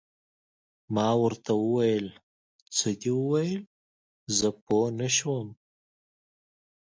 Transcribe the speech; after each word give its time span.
ما 0.95 1.07
ورته 1.23 1.51
وویل: 1.63 2.07
څه 2.75 2.89
دې 3.01 3.11
وویل؟ 3.21 3.61
زه 4.37 4.47
پوه 4.65 4.87
نه 4.99 5.07
شوم. 5.15 5.47